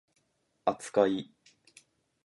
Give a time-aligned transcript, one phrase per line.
[0.65, 1.31] 扱い